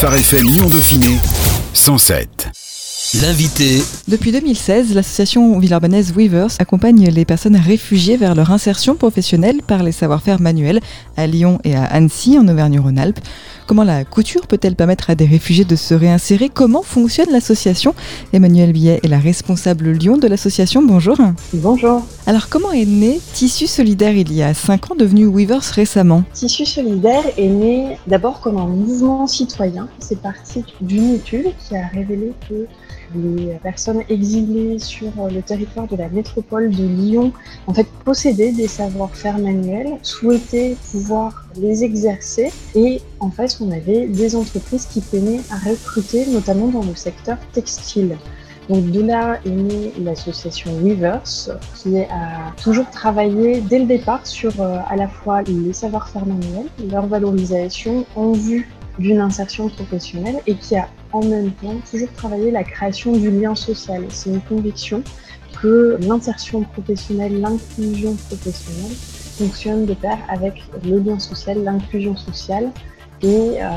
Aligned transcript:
Phare 0.00 0.14
FM 0.14 0.46
Lyon 0.46 0.68
Dauphiné 0.68 1.18
107. 1.74 2.50
L'invité. 3.20 3.82
Depuis 4.06 4.30
2016, 4.30 4.94
l'association 4.94 5.58
villarbanaise 5.58 6.12
Weavers 6.14 6.52
accompagne 6.60 7.08
les 7.08 7.24
personnes 7.24 7.56
réfugiées 7.56 8.16
vers 8.16 8.36
leur 8.36 8.52
insertion 8.52 8.94
professionnelle 8.94 9.60
par 9.66 9.82
les 9.82 9.90
savoir-faire 9.90 10.40
manuels 10.40 10.78
à 11.16 11.26
Lyon 11.26 11.58
et 11.64 11.74
à 11.74 11.82
Annecy 11.82 12.38
en 12.38 12.46
Auvergne-Rhône-Alpes. 12.46 13.18
Comment 13.68 13.84
la 13.84 14.06
couture 14.06 14.46
peut-elle 14.46 14.76
permettre 14.76 15.10
à 15.10 15.14
des 15.14 15.26
réfugiés 15.26 15.66
de 15.66 15.76
se 15.76 15.92
réinsérer? 15.92 16.48
Comment 16.48 16.80
fonctionne 16.80 17.30
l'association? 17.30 17.94
Emmanuel 18.32 18.72
Billet 18.72 18.98
est 19.04 19.08
la 19.08 19.18
responsable 19.18 19.90
Lyon 19.90 20.16
de 20.16 20.26
l'association. 20.26 20.82
Bonjour. 20.82 21.18
Bonjour. 21.52 22.02
Alors 22.24 22.48
comment 22.48 22.72
est 22.72 22.86
né 22.86 23.20
Tissu 23.34 23.66
Solidaire 23.66 24.16
il 24.16 24.32
y 24.32 24.42
a 24.42 24.54
5 24.54 24.92
ans, 24.92 24.94
devenu 24.94 25.26
Weavers 25.26 25.60
récemment? 25.74 26.24
Tissu 26.32 26.64
Solidaire 26.64 27.24
est 27.36 27.48
né 27.48 27.98
d'abord 28.06 28.40
comme 28.40 28.56
un 28.56 28.66
mouvement 28.66 29.26
citoyen. 29.26 29.86
C'est 29.98 30.22
parti 30.22 30.64
d'une 30.80 31.16
étude 31.16 31.48
qui 31.68 31.76
a 31.76 31.88
révélé 31.88 32.32
que 32.48 32.66
les 33.14 33.58
personnes 33.62 34.02
exilées 34.08 34.78
sur 34.78 35.10
le 35.30 35.42
territoire 35.42 35.86
de 35.86 35.96
la 35.96 36.08
métropole 36.08 36.70
de 36.70 36.84
Lyon 36.84 37.32
en 37.66 37.74
fait 37.74 37.86
possédaient 38.04 38.52
des 38.52 38.68
savoir-faire 38.68 39.38
manuels, 39.38 39.98
souhaitaient 40.02 40.76
pouvoir 40.90 41.46
les 41.56 41.84
exercer 41.84 42.52
et 42.74 43.00
en 43.20 43.30
fait 43.30 43.58
on 43.60 43.70
avait 43.70 44.06
des 44.06 44.36
entreprises 44.36 44.86
qui 44.86 45.00
peinaient 45.00 45.40
à 45.50 45.56
recruter 45.68 46.26
notamment 46.26 46.68
dans 46.68 46.82
le 46.84 46.94
secteur 46.94 47.38
textile. 47.52 48.16
Donc 48.68 48.90
de 48.90 49.00
là 49.00 49.38
est 49.46 49.50
née 49.50 49.92
l'association 49.98 50.70
Weavers 50.82 51.22
qui 51.74 51.98
a 52.00 52.52
toujours 52.62 52.88
travaillé 52.90 53.62
dès 53.62 53.78
le 53.78 53.86
départ 53.86 54.26
sur 54.26 54.60
euh, 54.60 54.78
à 54.88 54.96
la 54.96 55.08
fois 55.08 55.40
les 55.42 55.72
savoir-faire 55.72 56.26
manuels, 56.26 56.66
leur 56.90 57.06
valorisation 57.06 58.04
en 58.14 58.32
vue 58.32 58.68
d'une 58.98 59.20
insertion 59.20 59.68
professionnelle 59.68 60.40
et 60.46 60.54
qui 60.54 60.76
a 60.76 60.88
en 61.12 61.22
même 61.24 61.52
temps 61.52 61.76
toujours 61.90 62.12
travaillé 62.14 62.50
la 62.50 62.64
création 62.64 63.12
du 63.12 63.30
lien 63.30 63.54
social. 63.54 64.04
C'est 64.10 64.30
une 64.30 64.40
conviction 64.40 65.02
que 65.60 65.98
l'insertion 66.00 66.62
professionnelle, 66.62 67.40
l'inclusion 67.40 68.14
professionnelle 68.14 68.96
fonctionne 69.38 69.86
de 69.86 69.94
pair 69.94 70.18
avec 70.28 70.64
le 70.84 70.98
lien 70.98 71.18
social, 71.18 71.62
l'inclusion 71.62 72.16
sociale 72.16 72.72
et 73.22 73.26
euh, 73.26 73.68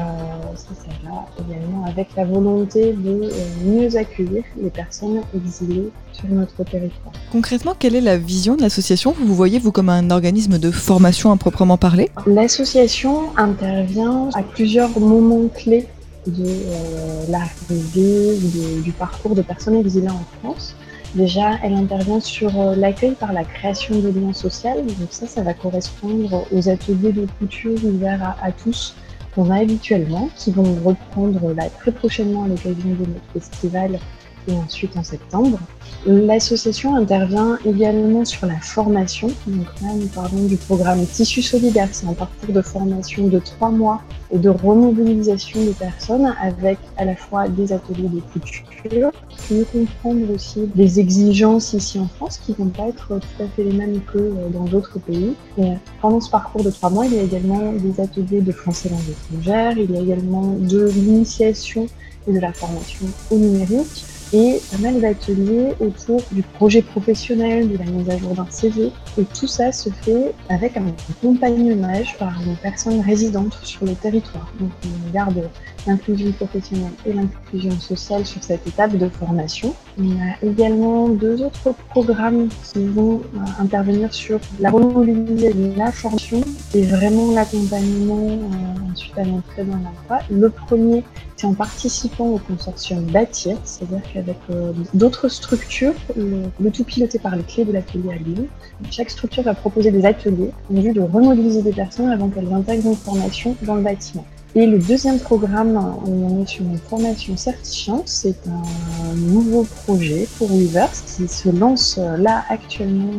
ça, 0.55 0.69
ça 0.75 0.91
va 1.03 1.25
également 1.39 1.85
avec 1.85 2.09
la 2.15 2.25
volonté 2.25 2.93
de 2.93 3.23
euh, 3.23 3.29
mieux 3.63 3.95
accueillir 3.95 4.43
les 4.61 4.69
personnes 4.69 5.21
exilées 5.35 5.89
sur 6.13 6.29
notre 6.29 6.63
territoire. 6.63 7.13
Concrètement, 7.31 7.73
quelle 7.77 7.95
est 7.95 8.01
la 8.01 8.17
vision 8.17 8.55
de 8.55 8.61
l'association? 8.61 9.13
Vous 9.17 9.25
vous 9.25 9.35
voyez, 9.35 9.57
vous, 9.57 9.71
comme 9.71 9.89
un 9.89 10.11
organisme 10.11 10.59
de 10.59 10.69
formation 10.69 11.31
à 11.31 11.37
proprement 11.37 11.77
parler? 11.77 12.09
L'association 12.27 13.35
intervient 13.37 14.29
à 14.35 14.43
plusieurs 14.43 14.99
moments 14.99 15.47
clés 15.47 15.87
de 16.27 16.45
euh, 16.45 17.25
l'arrivée 17.29 18.37
du 18.83 18.91
parcours 18.91 19.33
de 19.33 19.41
personnes 19.41 19.75
exilées 19.75 20.09
en 20.09 20.23
France. 20.39 20.75
Déjà, 21.15 21.59
elle 21.63 21.73
intervient 21.73 22.19
sur 22.19 22.57
euh, 22.57 22.75
l'accueil 22.75 23.15
par 23.15 23.33
la 23.33 23.43
création 23.43 23.99
de 23.99 24.09
liens 24.09 24.33
sociaux. 24.33 24.81
Donc 24.81 25.09
ça, 25.09 25.27
ça 25.27 25.41
va 25.41 25.53
correspondre 25.53 26.45
aux 26.53 26.69
ateliers 26.69 27.11
de 27.11 27.25
couture 27.39 27.83
ouverts 27.83 28.23
à, 28.23 28.45
à 28.45 28.51
tous 28.51 28.95
qu'on 29.33 29.49
a 29.49 29.61
habituellement, 29.61 30.29
qui 30.35 30.51
vont 30.51 30.75
reprendre 30.83 31.53
là 31.53 31.69
très 31.69 31.91
prochainement 31.91 32.43
à 32.43 32.47
l'occasion 32.47 32.89
de 32.89 33.05
notre 33.07 33.31
festival 33.33 33.99
et 34.47 34.53
ensuite 34.53 34.95
en 34.97 35.03
septembre. 35.03 35.59
L'association 36.05 36.95
intervient 36.95 37.59
également 37.63 38.25
sur 38.25 38.47
la 38.47 38.59
formation. 38.59 39.27
Donc 39.45 39.67
là, 39.81 39.89
nous 39.95 40.07
parlons 40.07 40.45
du 40.45 40.57
programme 40.57 41.05
Tissu 41.05 41.43
Solidaire. 41.43 41.89
C'est 41.91 42.07
un 42.07 42.13
parcours 42.13 42.53
de 42.53 42.61
formation 42.61 43.27
de 43.27 43.37
trois 43.37 43.69
mois 43.69 44.01
et 44.31 44.39
de 44.39 44.49
remobilisation 44.49 45.63
des 45.63 45.73
personnes 45.73 46.33
avec 46.41 46.79
à 46.97 47.05
la 47.05 47.15
fois 47.15 47.47
des 47.49 47.71
ateliers 47.71 48.09
de 48.09 48.19
couture, 48.19 49.11
mieux 49.51 49.65
comprendre 49.65 50.33
aussi 50.33 50.61
des 50.73 50.99
exigences 50.99 51.73
ici 51.73 51.99
en 51.99 52.07
France 52.07 52.39
qui 52.39 52.53
vont 52.53 52.69
pas 52.69 52.87
être 52.87 53.19
tout 53.19 53.43
à 53.43 53.47
fait 53.55 53.63
les 53.63 53.73
mêmes 53.73 54.01
que 54.01 54.17
euh, 54.17 54.49
dans 54.51 54.65
d'autres 54.65 54.97
pays. 54.99 55.35
Et 55.57 55.73
pendant 56.01 56.19
ce 56.19 56.31
parcours 56.31 56.63
de 56.63 56.71
trois 56.71 56.89
mois, 56.89 57.05
il 57.05 57.13
y 57.13 57.19
a 57.19 57.23
également 57.23 57.73
des 57.73 58.01
ateliers 58.01 58.41
de 58.41 58.51
français 58.51 58.89
langue 58.89 59.01
étrangère, 59.09 59.77
il 59.77 59.91
y 59.91 59.97
a 59.97 60.01
également 60.01 60.55
de 60.57 60.87
l'initiation 60.87 61.87
et 62.27 62.33
de 62.33 62.39
la 62.39 62.53
formation 62.53 63.05
au 63.29 63.35
numérique 63.35 64.05
et 64.33 64.61
pas 64.71 64.77
mal 64.77 65.01
d'ateliers 65.01 65.73
autour 65.79 66.21
du 66.31 66.41
projet 66.41 66.81
professionnel, 66.81 67.69
de 67.69 67.77
la 67.77 67.85
mise 67.85 68.09
à 68.09 68.17
jour 68.17 68.33
d'un 68.33 68.47
CV. 68.49 68.91
Et 69.17 69.23
tout 69.37 69.47
ça 69.47 69.71
se 69.71 69.89
fait 69.89 70.33
avec 70.49 70.77
un 70.77 70.85
compagnonnage 71.21 72.17
par 72.17 72.33
une 72.45 72.55
personne 72.55 73.01
résidente 73.01 73.57
sur 73.63 73.85
le 73.85 73.93
territoire. 73.93 74.51
Donc 74.59 74.71
on 74.85 75.11
garde 75.11 75.49
l'inclusion 75.87 76.31
professionnelle 76.31 76.91
et 77.05 77.13
l'inclusion 77.13 77.71
sociale 77.79 78.25
sur 78.25 78.43
cette 78.43 78.65
étape 78.67 78.97
de 78.97 79.09
formation. 79.09 79.73
On 79.99 80.11
a 80.11 80.45
également 80.45 81.09
deux 81.09 81.41
autres 81.43 81.73
programmes 81.89 82.49
qui 82.71 82.85
vont 82.85 83.21
euh, 83.35 83.39
intervenir 83.59 84.13
sur 84.13 84.39
la 84.59 84.69
remobilisation, 84.69 85.73
la 85.77 85.91
formation 85.91 86.41
et 86.73 86.83
vraiment 86.83 87.31
l'accompagnement 87.33 88.27
euh, 88.27 88.91
ensuite 88.91 89.17
à 89.17 89.23
l'entrée 89.23 89.63
dans 89.63 89.77
l'emploi. 89.77 90.19
Le 90.29 90.49
premier, 90.49 91.03
c'est 91.35 91.47
en 91.47 91.53
participant 91.53 92.27
au 92.27 92.37
consortium 92.37 93.03
Bâtir, 93.05 93.57
c'est-à-dire 93.63 94.01
qu'avec 94.13 94.37
euh, 94.49 94.73
d'autres 94.93 95.27
structures, 95.27 95.93
le, 96.15 96.69
tout 96.71 96.83
piloté 96.83 97.19
par 97.19 97.35
les 97.35 97.43
clés 97.43 97.65
de 97.65 97.71
l'atelier 97.71 98.11
à 98.11 98.15
Lyon, 98.15 98.47
chaque 98.91 99.09
structure 99.09 99.43
va 99.43 99.53
proposer 99.53 99.91
des 99.91 100.05
ateliers 100.05 100.51
en 100.71 100.79
vue 100.79 100.93
de 100.93 101.01
remobiliser 101.01 101.61
des 101.61 101.73
personnes 101.73 102.09
avant 102.09 102.29
qu'elles 102.29 102.53
intègrent 102.53 102.87
une 102.87 102.95
formation 102.95 103.55
dans 103.63 103.75
le 103.75 103.81
bâtiment. 103.81 104.25
Et 104.53 104.65
le 104.65 104.79
deuxième 104.79 105.17
programme, 105.17 105.77
on 106.05 106.43
est 106.43 106.47
sur 106.47 106.65
une 106.65 106.77
formation 106.77 107.37
certifiante. 107.37 108.03
C'est 108.09 108.35
un 108.47 109.15
nouveau 109.15 109.63
projet 109.85 110.27
pour 110.37 110.51
Weavers 110.51 110.91
qui 110.91 111.25
se 111.29 111.47
lance 111.47 111.97
là 111.97 112.43
actuellement 112.49 113.13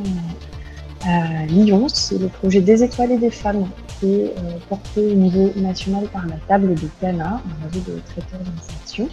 à 1.06 1.46
Lyon. 1.46 1.88
C'est 1.88 2.18
le 2.18 2.28
projet 2.28 2.60
des 2.60 2.82
étoiles 2.82 3.12
et 3.12 3.16
des 3.16 3.30
femmes 3.30 3.66
qui 3.98 4.12
est 4.12 4.34
euh, 4.36 4.58
porté 4.68 5.00
au 5.00 5.14
niveau 5.14 5.50
national 5.56 6.04
par 6.12 6.26
la 6.26 6.36
table 6.48 6.74
de 6.74 6.88
Cana, 7.00 7.40
un 7.46 7.68
réseau 7.68 7.92
de 7.92 8.00
traiteurs 8.00 8.40
d'insertion. 8.40 9.08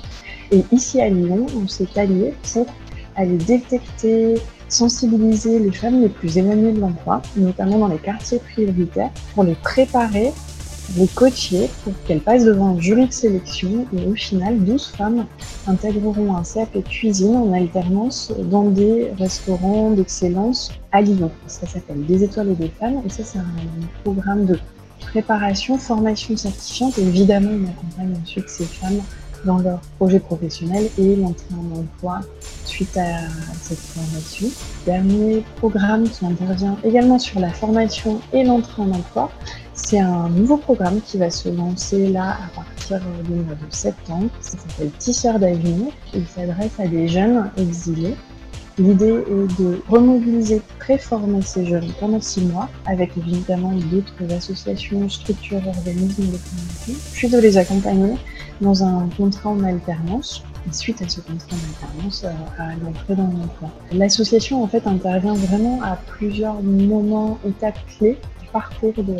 Et 0.52 0.66
ici 0.74 1.00
à 1.00 1.08
Lyon, 1.08 1.46
on 1.56 1.69
s'est 1.69 1.88
allié 1.96 2.34
pour 2.52 2.66
aller 3.16 3.38
détecter, 3.38 4.35
sensibiliser 4.68 5.58
les 5.59 5.72
femmes 5.72 6.02
les 6.02 6.09
plus 6.09 6.38
éloignées 6.38 6.74
de 6.74 6.81
l'emploi, 6.81 7.22
notamment 7.38 7.79
dans 7.79 7.88
les 7.88 7.97
quartiers 7.97 8.40
prioritaires, 8.40 9.12
pour 9.34 9.46
les 9.46 9.56
préparer 9.56 10.34
les 10.98 11.08
coacher 11.08 11.70
pour 11.84 11.94
qu'elles 12.06 12.22
passent 12.22 12.46
devant 12.46 12.76
un 12.76 12.80
jury 12.80 13.08
de 13.08 13.14
sélection 13.14 13.86
et 13.96 14.06
au 14.06 14.16
final, 14.16 14.60
12 14.60 14.88
femmes 14.98 15.26
intégreront 15.68 16.36
un 16.36 16.44
CAP 16.44 16.84
cuisine 16.84 17.36
en 17.36 17.54
alternance 17.54 18.32
dans 18.50 18.70
des 18.70 19.12
restaurants 19.18 19.92
d'excellence 19.92 20.72
à 20.92 21.02
Lyon. 21.02 21.32
Ça 21.48 21.68
s'appelle 21.68 22.06
Des 22.06 22.24
étoiles 22.24 22.50
et 22.50 22.56
des 22.56 22.70
femmes 22.70 23.02
et 23.06 23.10
ça 23.10 23.24
c'est 23.24 23.40
un 23.40 23.46
programme 24.04 24.46
de 24.46 24.58
préparation, 25.00 25.78
formation 25.78 26.36
certifiante 26.36 26.98
et 26.98 27.04
évidemment 27.04 27.52
on 27.52 27.70
accompagne 27.70 28.22
ensuite 28.22 28.50
ces 28.50 28.66
femmes 28.66 29.02
dans 29.46 29.58
leur 29.60 29.80
projet 29.98 30.20
professionnel 30.20 30.90
et 30.98 31.16
l'entrée 31.16 31.46
en 31.54 31.80
emploi 31.80 32.20
suite 32.66 32.96
à 32.98 33.28
cette 33.62 33.80
formation. 33.80 34.48
Dernier 34.86 35.44
programme 35.58 36.10
qui 36.10 36.26
intervient 36.26 36.78
également 36.84 37.20
sur 37.20 37.40
la 37.40 37.50
formation 37.50 38.22
et 38.34 38.44
l'entrée 38.44 38.82
en 38.82 38.92
emploi, 38.92 39.32
c'est 39.74 40.00
un 40.00 40.30
nouveau 40.30 40.58
programme 40.58 41.00
qui 41.02 41.18
va 41.18 41.30
se 41.30 41.50
lancer 41.50 42.08
là 42.10 42.38
à 42.46 42.56
partir 42.56 43.02
du 43.26 43.34
mois 43.34 43.56
de 43.56 43.74
septembre. 43.74 44.30
Ça 44.42 44.58
s'appelle 44.58 44.92
Tisseur 45.00 45.40
d'avenir. 45.40 45.92
Il 46.14 46.28
s'adresse 46.28 46.80
à 46.80 46.88
des 46.88 47.08
jeunes 47.08 47.50
exilés. 47.58 48.16
L'idée 48.78 49.08
est 49.08 49.62
de 49.62 49.82
remobiliser, 49.90 50.62
préformer 50.80 51.42
ces 51.42 51.66
jeunes 51.66 51.92
pendant 52.00 52.22
six 52.22 52.42
mois 52.42 52.70
avec 52.86 53.12
évidemment 53.18 53.74
d'autres 53.92 54.34
associations, 54.34 55.10
structures, 55.10 55.68
organismes 55.68 56.32
de 56.32 56.38
formation, 56.38 56.94
puis 57.14 57.28
de 57.28 57.40
les 57.40 57.58
accompagner 57.58 58.16
dans 58.62 58.84
un 58.84 59.08
contrat 59.16 59.50
en 59.50 59.64
alternance 59.64 60.44
et 60.67 60.73
suite 60.73 61.02
à 61.02 61.08
ce 61.08 61.22
contrat 61.22 61.56
d'alternance 61.56 62.23
euh, 62.26 62.61
à 62.61 62.76
l'entrée 62.84 63.16
dans 63.16 63.23
l'emploi. 63.23 63.70
L'association 63.91 64.64
en 64.64 64.67
fait 64.67 64.85
intervient 64.85 65.35
vraiment 65.35 65.82
à 65.82 65.96
plusieurs 65.96 66.61
moments, 66.61 67.40
étapes 67.46 67.79
clés 67.97 68.17
parcours 68.52 68.94
de 68.97 69.16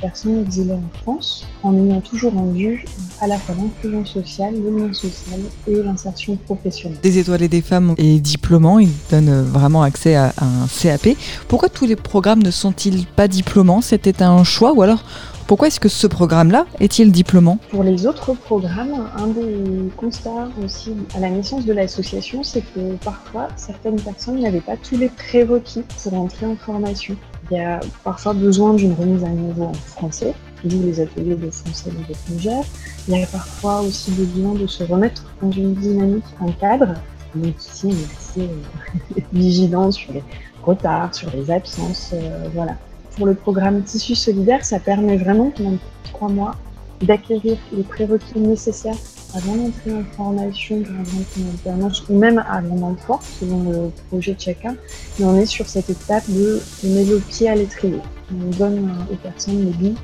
personnes 0.00 0.40
exilées 0.40 0.72
en 0.72 0.98
France 1.02 1.46
en 1.62 1.74
ayant 1.74 2.00
toujours 2.00 2.36
en 2.36 2.46
vue 2.46 2.84
à 3.20 3.26
la 3.26 3.38
fois 3.38 3.54
l'inclusion 3.54 4.04
sociale, 4.04 4.54
le 4.54 4.78
lien 4.78 4.92
social 4.92 5.40
et 5.66 5.82
l'insertion 5.82 6.36
professionnelle. 6.36 6.98
Des 7.02 7.18
étoiles 7.18 7.42
et 7.42 7.48
des 7.48 7.62
femmes 7.62 7.94
et 7.98 8.20
diplômants, 8.20 8.78
ils 8.78 8.90
donnent 9.10 9.42
vraiment 9.42 9.82
accès 9.82 10.14
à 10.14 10.32
un 10.40 10.66
CAP. 10.66 11.08
Pourquoi 11.48 11.68
tous 11.68 11.86
les 11.86 11.96
programmes 11.96 12.42
ne 12.42 12.50
sont-ils 12.50 13.06
pas 13.06 13.28
diplômants? 13.28 13.80
C'était 13.80 14.22
un 14.22 14.44
choix 14.44 14.72
ou 14.72 14.82
alors 14.82 15.04
pourquoi 15.50 15.66
est-ce 15.66 15.80
que 15.80 15.88
ce 15.88 16.06
programme-là 16.06 16.64
est-il 16.78 17.10
diplômant 17.10 17.58
Pour 17.70 17.82
les 17.82 18.06
autres 18.06 18.34
programmes, 18.34 19.08
un 19.16 19.26
des 19.26 19.90
constats 19.96 20.48
aussi 20.64 20.94
à 21.12 21.18
la 21.18 21.28
naissance 21.28 21.66
de 21.66 21.72
l'association, 21.72 22.44
c'est 22.44 22.60
que 22.60 22.94
parfois 23.04 23.48
certaines 23.56 24.00
personnes 24.00 24.38
n'avaient 24.38 24.60
pas 24.60 24.76
tous 24.76 24.96
les 24.96 25.08
prérequis 25.08 25.82
pour 26.04 26.14
entrer 26.14 26.46
en 26.46 26.54
formation. 26.54 27.16
Il 27.50 27.56
y 27.56 27.60
a 27.60 27.80
parfois 28.04 28.32
besoin 28.32 28.74
d'une 28.74 28.92
remise 28.92 29.24
à 29.24 29.28
niveau 29.30 29.64
en 29.64 29.72
français, 29.72 30.34
d'où 30.62 30.84
les 30.84 31.00
ateliers 31.00 31.34
de 31.34 31.50
français 31.50 31.90
et 31.90 32.06
d'étrangère. 32.06 32.62
Il 33.08 33.18
y 33.18 33.20
a 33.20 33.26
parfois 33.26 33.80
aussi 33.80 34.12
besoin 34.12 34.54
de 34.54 34.68
se 34.68 34.84
remettre 34.84 35.24
dans 35.42 35.50
une 35.50 35.74
dynamique, 35.74 36.26
un 36.40 36.52
cadre. 36.52 36.94
Donc 37.34 37.56
ici, 37.58 37.88
on 37.88 37.90
est 37.90 38.44
assez 38.44 39.22
vigilant 39.32 39.90
sur 39.90 40.12
les 40.12 40.22
retards, 40.62 41.12
sur 41.12 41.28
les 41.32 41.50
absences, 41.50 42.12
euh, 42.14 42.46
voilà. 42.54 42.76
Pour 43.20 43.26
le 43.26 43.34
programme 43.34 43.82
Tissu 43.82 44.14
solidaire, 44.14 44.64
ça 44.64 44.80
permet 44.80 45.18
vraiment 45.18 45.50
pendant 45.50 45.76
trois 46.04 46.30
mois 46.30 46.54
d'acquérir 47.02 47.58
les 47.70 47.82
prérequis 47.82 48.38
nécessaires 48.38 48.96
avant 49.34 49.56
d'entrer 49.56 49.92
en 49.92 50.04
formation, 50.16 50.80
par 50.80 50.98
exemple 51.00 51.26
en 51.38 51.50
alternance, 51.50 52.08
ou 52.08 52.16
même 52.16 52.42
avant 52.48 52.76
l'emploi, 52.76 53.20
selon 53.38 53.70
le 53.70 53.90
projet 54.08 54.32
de 54.32 54.40
chacun. 54.40 54.74
Mais 55.18 55.26
on 55.26 55.36
est 55.36 55.44
sur 55.44 55.68
cette 55.68 55.90
étape 55.90 56.24
de 56.30 56.62
mettre 56.82 57.10
le 57.10 57.18
pied 57.18 57.50
à 57.50 57.56
l'étrier. 57.56 58.00
On 58.32 58.56
donne 58.56 58.88
euh, 58.88 59.12
aux 59.12 59.16
personnes 59.16 59.66
les 59.66 59.72
billes 59.72 59.96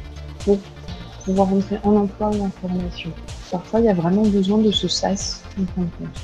pour 0.44 0.58
pouvoir 1.24 1.50
entrer 1.54 1.78
en 1.84 1.96
emploi 1.96 2.28
ou 2.36 2.44
en 2.44 2.50
formation. 2.50 3.12
Parfois, 3.50 3.80
il 3.80 3.86
y 3.86 3.88
a 3.88 3.94
vraiment 3.94 4.26
besoin 4.26 4.58
de 4.58 4.70
ce 4.70 4.88
SAS, 4.88 5.42
en 5.58 5.64
fin 5.74 5.80
de 5.80 5.88
compte. 5.98 6.20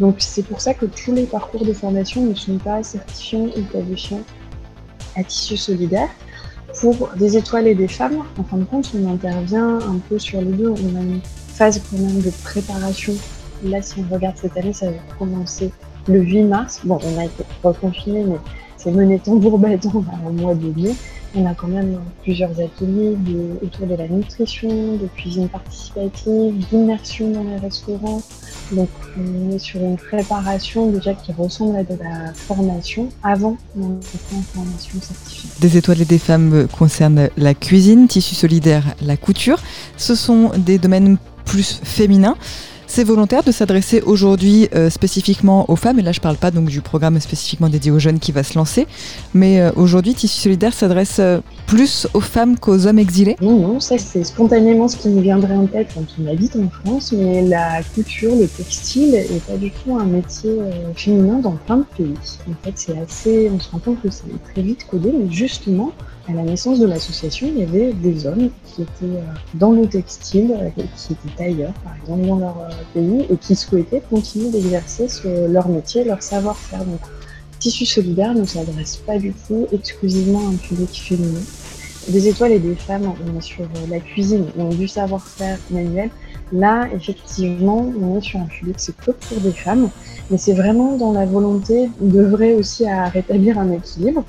Donc, 0.00 0.16
c'est 0.20 0.42
pour 0.42 0.62
ça 0.62 0.72
que 0.72 0.86
tous 0.86 1.12
les 1.12 1.24
parcours 1.24 1.66
de 1.66 1.74
formation 1.74 2.24
ne 2.24 2.32
sont 2.32 2.56
pas 2.56 2.82
certifiants 2.82 3.48
ou 3.58 3.62
qualifiants 3.70 4.22
à 5.16 5.24
tissu 5.24 5.56
solidaire. 5.56 6.08
Pour 6.80 7.10
des 7.16 7.36
étoiles 7.36 7.68
et 7.68 7.74
des 7.74 7.88
femmes, 7.88 8.24
en 8.38 8.42
fin 8.42 8.56
de 8.56 8.64
compte, 8.64 8.90
on 8.94 9.12
intervient 9.12 9.78
un 9.78 9.98
peu 10.08 10.18
sur 10.18 10.40
les 10.40 10.52
deux. 10.52 10.70
On 10.70 10.96
a 10.96 11.02
une 11.02 11.20
phase 11.22 11.80
quand 11.88 11.98
même 11.98 12.20
de 12.20 12.30
préparation. 12.42 13.14
Là, 13.62 13.80
si 13.80 13.94
on 14.00 14.12
regarde 14.12 14.36
cette 14.36 14.56
année, 14.56 14.72
ça 14.72 14.86
va 14.86 14.96
commencer 15.18 15.70
le 16.08 16.20
8 16.20 16.42
mars. 16.44 16.80
Bon, 16.84 16.98
on 17.02 17.18
a 17.18 17.26
été 17.26 17.44
reconfiné, 17.62 18.24
mais 18.24 18.38
c'est 18.76 18.90
mené 18.90 19.18
tambour 19.18 19.58
battant 19.58 20.04
au 20.26 20.32
mois 20.32 20.54
de 20.54 20.66
mai. 20.80 20.94
On 21.36 21.46
a 21.46 21.54
quand 21.54 21.68
même 21.68 22.00
plusieurs 22.22 22.52
ateliers 22.60 23.16
autour 23.62 23.86
de 23.86 23.94
la 23.94 24.08
nutrition, 24.08 24.68
de 24.96 25.06
cuisine 25.16 25.48
participative, 25.48 26.54
d'immersion 26.68 27.30
dans 27.30 27.42
les 27.44 27.56
restaurants. 27.56 28.22
Donc 28.72 28.88
on 29.18 29.54
est 29.54 29.58
sur 29.58 29.80
une 29.80 29.96
préparation 29.96 30.90
déjà 30.90 31.14
qui 31.14 31.32
ressemble 31.32 31.76
à 31.76 31.84
de 31.84 31.96
la 32.02 32.32
formation 32.34 33.08
avant 33.22 33.56
en 33.78 34.00
formation 34.54 35.00
certifiée. 35.00 35.50
Des 35.60 35.76
étoiles 35.76 36.00
et 36.00 36.04
des 36.04 36.18
femmes 36.18 36.66
concernent 36.68 37.28
la 37.36 37.54
cuisine, 37.54 38.08
tissu 38.08 38.34
solidaire, 38.34 38.94
la 39.00 39.16
couture. 39.16 39.58
Ce 39.96 40.14
sont 40.14 40.50
des 40.56 40.78
domaines 40.78 41.18
plus 41.44 41.80
féminins. 41.82 42.36
C'est 42.86 43.04
volontaire 43.04 43.42
de 43.42 43.50
s'adresser 43.50 44.02
aujourd'hui 44.02 44.68
euh, 44.74 44.90
spécifiquement 44.90 45.68
aux 45.70 45.76
femmes, 45.76 45.98
et 45.98 46.02
là 46.02 46.12
je 46.12 46.20
ne 46.20 46.22
parle 46.22 46.36
pas 46.36 46.50
donc 46.50 46.66
du 46.66 46.80
programme 46.80 47.18
spécifiquement 47.18 47.68
dédié 47.68 47.90
aux 47.90 47.98
jeunes 47.98 48.18
qui 48.18 48.30
va 48.30 48.42
se 48.42 48.54
lancer, 48.56 48.86
mais 49.32 49.60
euh, 49.60 49.70
aujourd'hui 49.76 50.14
Tissu 50.14 50.40
Solidaire 50.40 50.72
s'adresse 50.72 51.18
euh, 51.18 51.40
plus 51.66 52.06
aux 52.14 52.20
femmes 52.20 52.58
qu'aux 52.58 52.86
hommes 52.86 52.98
exilés 52.98 53.36
Non, 53.40 53.58
non, 53.58 53.80
ça 53.80 53.96
c'est 53.98 54.22
spontanément 54.22 54.86
ce 54.88 54.96
qui 54.96 55.08
me 55.08 55.20
viendrait 55.20 55.56
en 55.56 55.66
tête 55.66 55.88
quand 55.94 56.04
on 56.22 56.30
habite 56.30 56.56
en 56.56 56.68
France, 56.68 57.12
mais 57.12 57.42
la 57.42 57.82
couture, 57.94 58.34
le 58.36 58.46
textile 58.46 59.12
n'est 59.12 59.40
pas 59.40 59.56
du 59.56 59.70
tout 59.70 59.96
un 59.96 60.04
métier 60.04 60.52
féminin 60.94 61.38
dans 61.38 61.56
plein 61.66 61.78
de 61.78 61.84
pays. 61.96 62.14
En 62.48 62.64
fait, 62.64 62.72
c'est 62.74 62.98
assez, 62.98 63.50
on 63.52 63.58
se 63.58 63.70
rend 63.70 63.78
compte 63.78 64.02
que 64.02 64.10
c'est 64.10 64.24
très 64.52 64.62
vite 64.62 64.86
codé, 64.88 65.10
mais 65.12 65.30
justement, 65.30 65.92
à 66.28 66.32
la 66.32 66.42
naissance 66.42 66.78
de 66.78 66.86
l'association, 66.86 67.48
il 67.54 67.58
y 67.58 67.62
avait 67.62 67.92
des 67.92 68.26
hommes 68.26 68.50
qui 68.64 68.82
étaient 68.82 69.16
euh, 69.16 69.22
dans 69.54 69.72
le 69.72 69.86
textile, 69.86 70.54
euh, 70.58 70.70
qui 70.96 71.12
étaient 71.12 71.36
tailleurs, 71.36 71.72
par 71.84 71.94
exemple, 71.96 72.26
dans 72.26 72.38
leur 72.38 72.58
euh, 72.58 72.70
pays, 72.94 73.26
et 73.30 73.36
qui 73.36 73.54
souhaitaient 73.54 74.02
continuer 74.08 74.50
d'exercer 74.50 75.06
leur 75.48 75.68
métier, 75.68 76.04
leur 76.04 76.22
savoir-faire. 76.22 76.84
Donc, 76.84 77.00
Tissu 77.58 77.86
solidaire 77.86 78.34
ne 78.34 78.44
s'adresse 78.44 78.96
pas 78.96 79.18
du 79.18 79.32
tout 79.46 79.66
exclusivement 79.72 80.40
à 80.40 80.50
un 80.50 80.56
public 80.56 80.90
féminin. 80.90 81.40
Des 82.08 82.28
étoiles 82.28 82.52
et 82.52 82.58
des 82.58 82.74
femmes, 82.74 83.14
on 83.26 83.38
est 83.38 83.42
sur 83.42 83.64
la 83.90 84.00
cuisine, 84.00 84.46
donc 84.56 84.76
du 84.76 84.86
savoir-faire 84.86 85.58
manuel. 85.70 86.10
Là, 86.52 86.86
effectivement, 86.94 87.90
on 87.98 88.18
est 88.18 88.20
sur 88.20 88.40
un 88.40 88.46
public, 88.46 88.74
c'est 88.78 88.94
peu 88.96 89.14
pour 89.14 89.40
des 89.40 89.52
femmes, 89.52 89.88
mais 90.30 90.36
c'est 90.36 90.52
vraiment 90.52 90.98
dans 90.98 91.12
la 91.12 91.24
volonté 91.24 91.88
d'œuvrer 92.00 92.54
aussi 92.54 92.86
à 92.86 93.08
rétablir 93.08 93.58
un 93.58 93.72
équilibre 93.72 94.24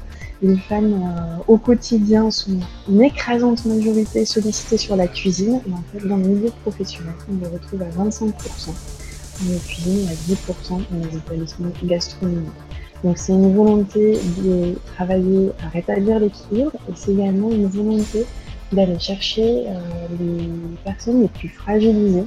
les 0.45 0.57
femmes 0.57 0.93
euh, 0.93 1.37
au 1.47 1.57
quotidien 1.57 2.29
sont 2.29 2.59
une 2.89 3.01
écrasante 3.01 3.65
majorité 3.65 4.25
sollicitées 4.25 4.77
sur 4.77 4.95
la 4.95 5.07
cuisine. 5.07 5.61
Et 5.67 5.73
en 5.73 5.83
fait, 5.91 6.07
dans 6.07 6.17
le 6.17 6.23
milieu 6.23 6.51
professionnel, 6.61 7.13
on 7.31 7.43
les 7.43 7.47
retrouve 7.51 7.81
à 7.81 7.89
25% 7.89 8.27
dans 8.67 9.51
la 9.51 9.59
cuisine 9.59 10.07
et 10.07 10.11
à 10.11 10.35
10% 10.35 10.69
dans 10.69 11.09
les 11.09 11.17
établissements 11.17 11.71
gastronomiques. 11.83 12.49
Donc 13.03 13.17
c'est 13.17 13.33
une 13.33 13.55
volonté 13.55 14.19
de 14.43 14.75
travailler 14.95 15.51
à 15.63 15.69
rétablir 15.69 16.19
l'équilibre 16.19 16.71
et 16.89 16.93
c'est 16.95 17.11
également 17.11 17.51
une 17.51 17.67
volonté 17.67 18.25
d'aller 18.71 18.97
chercher 18.99 19.65
euh, 19.67 19.79
les 20.19 20.49
personnes 20.83 21.21
les 21.21 21.27
plus 21.27 21.49
fragilisées 21.49 22.23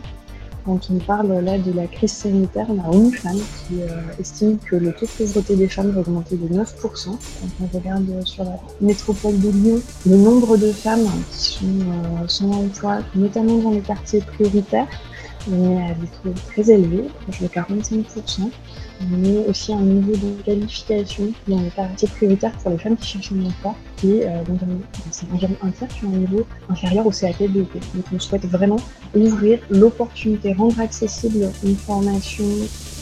quand 0.68 0.90
on 0.90 0.98
parle 0.98 1.32
là 1.40 1.56
de 1.56 1.72
la 1.72 1.86
crise 1.86 2.12
sanitaire, 2.12 2.66
on 2.68 2.78
a 2.78 2.94
une 2.94 3.10
femme 3.10 3.38
qui 3.38 3.80
euh, 3.80 4.20
estime 4.20 4.58
que 4.58 4.76
le 4.76 4.92
taux 4.92 5.06
de 5.06 5.10
pauvreté 5.12 5.56
des 5.56 5.66
femmes 5.66 5.92
va 5.92 6.00
augmenter 6.00 6.36
de 6.36 6.46
9%. 6.46 6.66
Quand 7.06 7.16
on 7.62 7.78
regarde 7.78 8.26
sur 8.26 8.44
la 8.44 8.58
métropole 8.82 9.40
de 9.40 9.48
Lyon, 9.48 9.80
le 10.04 10.16
nombre 10.16 10.58
de 10.58 10.70
femmes 10.70 11.08
qui 11.30 11.38
sont 11.38 11.64
euh, 11.64 12.28
sans 12.28 12.50
emploi, 12.50 12.98
notamment 13.14 13.56
dans 13.56 13.70
les 13.70 13.80
quartiers 13.80 14.20
prioritaires, 14.20 14.88
est 15.50 15.90
à 15.90 15.94
des 15.94 16.08
taux 16.22 16.38
très 16.48 16.70
élevés, 16.70 17.08
proche 17.22 17.40
de 17.40 17.48
45% 17.48 18.50
mais 19.10 19.46
aussi 19.48 19.72
un 19.72 19.80
niveau 19.80 20.12
de 20.12 20.42
qualification 20.42 21.32
dans 21.46 21.60
les 21.60 21.70
quartiers 21.70 22.08
prioritaires 22.08 22.52
pour 22.58 22.70
les 22.70 22.78
femmes 22.78 22.96
qui 22.96 23.06
cherchent 23.06 23.32
un 23.32 23.46
emploi 23.46 23.74
qui 23.96 24.18
est 24.18 24.26
euh, 24.26 24.42
environ 25.32 25.56
un 25.62 25.68
ont 25.68 26.12
un 26.12 26.16
niveau 26.16 26.46
inférieur 26.68 27.06
au 27.06 27.10
CAP 27.10 27.42
de 27.42 27.60
Donc 27.60 28.04
on 28.12 28.18
souhaite 28.18 28.44
vraiment 28.46 28.78
ouvrir 29.14 29.58
l'opportunité, 29.70 30.52
rendre 30.54 30.80
accessible 30.80 31.50
une 31.64 31.76
formation 31.76 32.44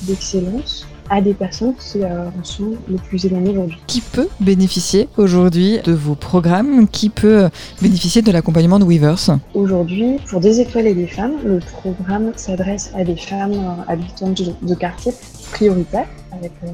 d'excellence 0.02 0.86
à 1.10 1.20
des 1.20 1.34
personnes 1.34 1.74
qui 1.76 2.02
euh, 2.02 2.28
en 2.28 2.44
sont 2.44 2.72
les 2.88 2.98
plus 2.98 3.24
éloignées 3.24 3.50
aujourd'hui. 3.50 3.78
Qui 3.86 4.00
peut 4.00 4.28
bénéficier 4.40 5.08
aujourd'hui 5.16 5.78
de 5.84 5.92
vos 5.92 6.14
programmes 6.14 6.88
Qui 6.88 7.10
peut 7.10 7.48
bénéficier 7.80 8.22
de 8.22 8.32
l'accompagnement 8.32 8.78
de 8.78 8.84
Weavers 8.84 9.38
Aujourd'hui, 9.54 10.18
pour 10.28 10.40
des 10.40 10.60
étoiles 10.60 10.86
et 10.86 10.94
des 10.94 11.06
femmes, 11.06 11.36
le 11.44 11.60
programme 11.60 12.32
s'adresse 12.36 12.90
à 12.94 13.04
des 13.04 13.16
femmes 13.16 13.52
euh, 13.52 13.92
habitantes 13.92 14.42
de 14.62 14.74
quartiers 14.74 15.12
prioritaires 15.52 16.08
avec 16.32 16.52
euh, 16.64 16.68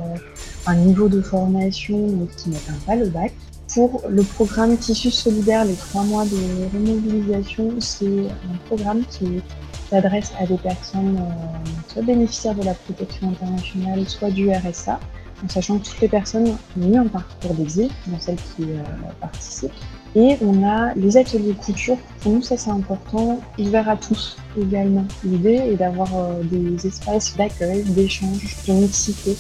un 0.67 0.77
niveau 0.77 1.09
de 1.09 1.21
formation 1.21 2.29
qui 2.37 2.51
n'atteint 2.51 2.79
pas 2.87 2.97
le 2.97 3.07
bac. 3.07 3.33
Pour 3.73 4.03
le 4.09 4.23
programme 4.23 4.77
Tissu 4.77 5.11
solidaire, 5.11 5.65
les 5.65 5.75
trois 5.75 6.03
mois 6.03 6.25
de 6.25 6.37
remobilisation, 6.75 7.71
c'est 7.79 8.05
un 8.07 8.57
programme 8.67 9.03
qui 9.11 9.41
s'adresse 9.89 10.33
à 10.39 10.47
des 10.47 10.59
personnes 10.59 11.17
euh, 11.19 11.82
soit 11.93 12.03
bénéficiaires 12.03 12.55
de 12.55 12.65
la 12.65 12.75
protection 12.75 13.29
internationale, 13.29 14.09
soit 14.09 14.31
du 14.31 14.51
RSA, 14.51 14.99
en 15.45 15.49
sachant 15.49 15.79
que 15.79 15.87
toutes 15.87 16.01
les 16.01 16.09
personnes 16.09 16.57
ont 16.81 16.93
eu 16.93 16.97
un 16.97 17.07
parcours 17.07 17.55
d'exil, 17.55 17.91
dans 18.07 18.21
celles 18.21 18.37
qui 18.37 18.63
euh, 18.63 18.83
participent. 19.21 19.73
Et 20.15 20.37
on 20.43 20.63
a 20.63 20.95
les 20.95 21.17
ateliers 21.17 21.55
couture, 21.55 21.97
pour 22.21 22.33
nous 22.33 22.43
ça 22.43 22.57
c'est 22.57 22.71
important, 22.71 23.41
ouverts 23.59 23.89
à 23.89 23.97
tous 23.97 24.37
également. 24.61 25.07
L'idée 25.25 25.61
est 25.73 25.77
d'avoir 25.77 26.09
euh, 26.15 26.43
des 26.43 26.87
espaces 26.87 27.35
d'accueil, 27.37 27.83
d'échange, 27.83 28.57
de 28.69 28.73
mixité 28.75 29.37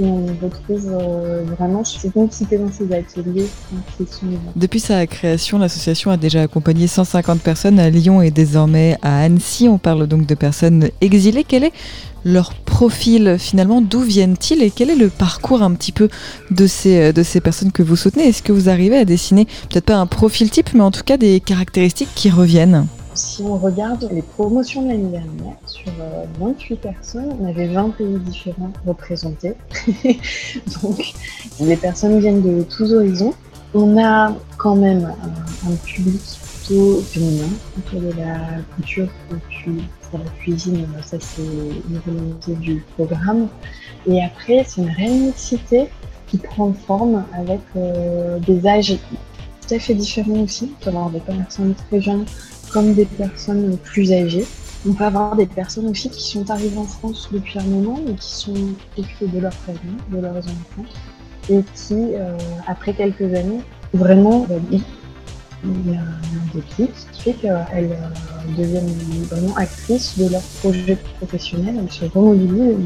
et 0.00 0.04
on 0.04 0.26
retrouve 0.42 0.88
euh, 0.88 1.44
vraiment 1.56 1.82
dans 1.82 2.30
ces 2.30 2.92
ateliers 2.92 3.46
Depuis 4.56 4.80
sa 4.80 5.06
création, 5.06 5.58
l'association 5.58 6.10
a 6.10 6.16
déjà 6.16 6.42
accompagné 6.42 6.86
150 6.86 7.40
personnes 7.40 7.78
à 7.78 7.90
Lyon 7.90 8.20
et 8.22 8.30
désormais 8.30 8.96
à 9.02 9.22
Annecy. 9.22 9.68
On 9.68 9.78
parle 9.78 10.06
donc 10.06 10.26
de 10.26 10.34
personnes 10.34 10.88
exilées. 11.00 11.44
Quel 11.46 11.64
est 11.64 11.72
leur 12.24 12.54
profil 12.54 13.36
finalement? 13.38 13.80
D'où 13.80 14.00
viennent-ils 14.00 14.62
et 14.62 14.70
quel 14.70 14.90
est 14.90 14.96
le 14.96 15.08
parcours 15.08 15.62
un 15.62 15.72
petit 15.74 15.92
peu 15.92 16.08
de 16.50 16.66
ces, 16.66 17.12
de 17.12 17.22
ces 17.22 17.40
personnes 17.40 17.72
que 17.72 17.82
vous 17.82 17.96
soutenez? 17.96 18.28
Est-ce 18.28 18.42
que 18.42 18.52
vous 18.52 18.68
arrivez 18.68 18.98
à 18.98 19.04
dessiner 19.04 19.46
peut-être 19.70 19.86
pas 19.86 19.96
un 19.96 20.06
profil 20.06 20.50
type, 20.50 20.70
mais 20.74 20.82
en 20.82 20.90
tout 20.90 21.04
cas 21.04 21.16
des 21.16 21.40
caractéristiques 21.40 22.10
qui 22.14 22.30
reviennent? 22.30 22.86
Si 23.14 23.42
on 23.42 23.56
regarde 23.56 24.08
les 24.10 24.22
promotions 24.22 24.82
de 24.82 24.88
l'année 24.88 25.10
dernière, 25.10 25.56
sur 25.66 25.92
28 26.40 26.74
euh, 26.74 26.76
personnes, 26.76 27.36
on 27.40 27.48
avait 27.48 27.68
20 27.68 27.90
pays 27.90 28.18
différents 28.18 28.72
représentés. 28.86 29.54
Donc, 30.82 31.14
les 31.60 31.76
personnes 31.76 32.18
viennent 32.18 32.42
de 32.42 32.62
tous 32.62 32.92
horizons. 32.92 33.34
On 33.74 34.02
a 34.02 34.34
quand 34.56 34.76
même 34.76 35.12
un, 35.66 35.74
public 35.84 36.20
plutôt 36.66 37.00
féminin 37.00 37.48
autour 37.78 38.00
de 38.00 38.12
la 38.18 38.38
couture 38.76 39.08
pour 39.28 40.18
la 40.18 40.30
cuisine. 40.40 40.86
Ça, 41.02 41.16
c'est 41.20 41.42
une 41.42 42.00
volonté 42.06 42.54
du 42.54 42.84
programme. 42.94 43.48
Et 44.06 44.22
après, 44.22 44.64
c'est 44.66 44.80
une 44.82 44.90
réelle 44.90 45.32
qui 46.26 46.38
prend 46.38 46.72
forme 46.72 47.24
avec 47.32 47.60
euh, 47.76 48.38
des 48.40 48.66
âges 48.66 48.96
tout 49.66 49.74
à 49.74 49.78
fait 49.78 49.94
différents 49.94 50.40
aussi. 50.40 50.72
On 50.72 50.84
peut 50.84 50.90
avoir 50.90 51.10
des 51.10 51.20
personnes 51.20 51.74
très 51.88 52.00
jeunes 52.00 52.26
comme 52.74 52.92
des 52.92 53.04
personnes 53.04 53.78
plus 53.78 54.12
âgées. 54.12 54.44
On 54.86 54.92
peut 54.92 55.04
avoir 55.04 55.36
des 55.36 55.46
personnes 55.46 55.86
aussi 55.86 56.10
qui 56.10 56.22
sont 56.22 56.50
arrivées 56.50 56.76
en 56.76 56.84
France 56.84 57.28
depuis 57.32 57.58
un 57.60 57.64
moment 57.64 57.98
et 58.06 58.14
qui 58.14 58.34
sont 58.34 58.54
occupées 58.98 59.28
de 59.28 59.38
leur 59.38 59.54
famille, 59.54 59.96
de 60.10 60.18
leurs 60.18 60.38
enfants, 60.38 60.84
et 61.48 61.62
qui, 61.74 61.94
euh, 61.94 62.36
après 62.66 62.92
quelques 62.92 63.32
années, 63.32 63.60
vraiment 63.94 64.40
valident 64.40 64.82
il 65.64 65.92
y 65.92 65.96
a 65.96 66.00
un 66.00 66.54
déclic 66.54 66.90
qui 67.12 67.22
fait 67.22 67.32
qu'elles 67.32 67.58
euh, 67.74 68.56
deviennent 68.56 68.92
vraiment 69.30 69.54
actrices 69.56 70.18
de 70.18 70.28
leur 70.28 70.42
projet 70.60 70.96
professionnel, 71.18 71.76
elles 71.80 71.92
se 71.92 72.04
remobilisent 72.04 72.76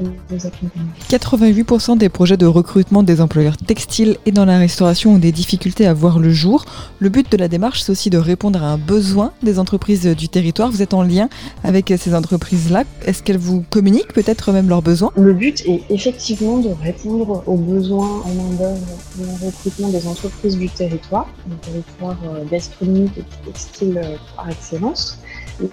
et 0.00 0.04
les 0.30 0.46
accompagner. 0.46 0.86
88% 1.10 1.98
des 1.98 2.08
projets 2.08 2.36
de 2.36 2.46
recrutement 2.46 3.02
des 3.02 3.20
employeurs 3.20 3.56
textiles 3.56 4.16
et 4.26 4.32
dans 4.32 4.44
la 4.44 4.58
restauration 4.58 5.14
ont 5.14 5.18
des 5.18 5.32
difficultés 5.32 5.86
à 5.86 5.94
voir 5.94 6.18
le 6.18 6.30
jour. 6.30 6.64
Le 6.98 7.08
but 7.08 7.30
de 7.30 7.36
la 7.36 7.48
démarche, 7.48 7.82
c'est 7.82 7.92
aussi 7.92 8.10
de 8.10 8.18
répondre 8.18 8.62
à 8.62 8.72
un 8.72 8.78
besoin 8.78 9.32
des 9.42 9.58
entreprises 9.58 10.06
du 10.06 10.28
territoire. 10.28 10.70
Vous 10.70 10.82
êtes 10.82 10.94
en 10.94 11.02
lien 11.02 11.28
avec 11.62 11.92
ces 11.98 12.14
entreprises-là. 12.14 12.84
Est-ce 13.04 13.22
qu'elles 13.22 13.38
vous 13.38 13.64
communiquent 13.70 14.12
peut-être 14.12 14.52
même 14.52 14.68
leurs 14.68 14.82
besoins? 14.82 15.12
Le 15.16 15.34
but 15.34 15.62
est 15.66 15.82
effectivement 15.90 16.58
de 16.58 16.70
répondre 16.82 17.42
aux 17.46 17.56
besoins 17.56 18.22
en 18.24 18.34
main-d'œuvre 18.34 18.86
et 19.20 19.24
en 19.24 19.46
recrutement 19.46 19.88
des 19.88 20.06
entreprises 20.06 20.56
du 20.56 20.68
territoire, 20.68 21.26
du 21.46 21.56
territoire 21.56 22.13
euh, 22.24 22.44
gastronomique 22.50 23.18
et 23.18 23.24
textile 23.46 23.98
euh, 24.02 24.16
par 24.36 24.48
excellence. 24.50 25.20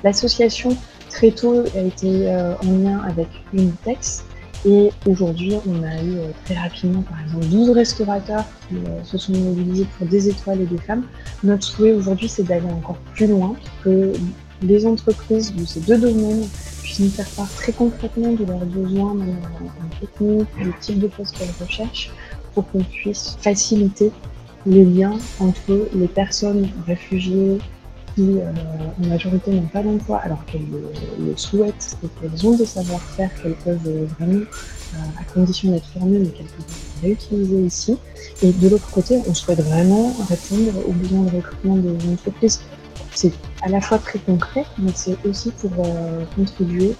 L'association 0.03 0.75
très 1.09 1.31
tôt 1.31 1.63
a 1.75 1.79
été 1.79 2.29
euh, 2.29 2.53
en 2.63 2.77
lien 2.77 2.99
avec 3.07 3.27
Unitex 3.53 4.23
et 4.63 4.91
aujourd'hui 5.07 5.55
on 5.67 5.83
a 5.83 6.03
eu 6.03 6.17
très 6.45 6.55
rapidement 6.55 7.01
par 7.01 7.19
exemple 7.21 7.45
12 7.45 7.71
restaurateurs 7.71 8.45
qui 8.69 8.75
se 9.03 9.17
sont 9.17 9.33
mobilisés 9.33 9.87
pour 9.97 10.05
des 10.05 10.29
étoiles 10.29 10.61
et 10.61 10.65
des 10.65 10.77
femmes. 10.77 11.03
Notre 11.43 11.63
souhait 11.63 11.93
aujourd'hui 11.93 12.29
c'est 12.29 12.43
d'aller 12.43 12.69
encore 12.69 12.97
plus 13.15 13.25
loin, 13.25 13.55
que 13.83 14.13
les 14.61 14.85
entreprises 14.85 15.55
de 15.55 15.65
ces 15.65 15.79
deux 15.79 15.97
domaines 15.97 16.47
puissent 16.83 16.99
nous 16.99 17.09
faire 17.09 17.29
part 17.29 17.51
très 17.55 17.71
concrètement 17.71 18.33
de 18.33 18.45
leurs 18.45 18.65
besoins 18.65 19.15
en 19.15 19.99
technique, 19.99 20.47
du 20.61 20.73
type 20.79 20.99
de 20.99 21.07
poste 21.07 21.35
qu'elles 21.39 21.49
recherchent, 21.59 22.11
pour 22.53 22.69
qu'on 22.69 22.83
puisse 22.83 23.37
faciliter 23.39 24.11
les 24.65 24.85
liens 24.85 25.17
entre 25.39 25.87
les 25.93 26.07
personnes 26.07 26.69
réfugiées 26.85 27.57
qui 28.15 28.39
euh, 28.39 28.51
en 29.01 29.07
majorité 29.07 29.51
n'ont 29.51 29.67
pas 29.67 29.83
d'emploi 29.83 30.17
alors 30.17 30.43
qu'elles 30.45 30.67
le, 31.19 31.35
souhaitent 31.37 31.97
et 32.03 32.07
qu'elles 32.07 32.45
ont 32.45 32.55
des 32.55 32.65
savoir-faire 32.65 33.29
qu'elles 33.41 33.55
peuvent 33.55 34.05
vraiment, 34.19 34.41
euh, 34.41 35.19
à 35.19 35.33
condition 35.33 35.71
d'être 35.71 35.87
formées, 35.87 36.19
mais 36.19 36.27
qu'elles 36.27 36.45
peuvent 36.47 37.01
réutiliser 37.01 37.61
ici. 37.61 37.97
Et 38.41 38.51
de 38.51 38.69
l'autre 38.69 38.89
côté, 38.91 39.19
on 39.27 39.33
souhaite 39.33 39.61
vraiment 39.61 40.13
répondre 40.27 40.71
aux 40.87 40.91
besoins 40.91 41.23
de 41.23 41.37
recrutement 41.37 41.77
des 41.77 41.95
entreprises. 42.11 42.61
C'est 43.13 43.33
à 43.61 43.69
la 43.69 43.81
fois 43.81 43.97
très 43.97 44.19
concret, 44.19 44.65
mais 44.77 44.91
c'est 44.95 45.17
aussi 45.25 45.51
pour 45.51 45.71
euh, 45.79 46.23
contribuer 46.35 46.95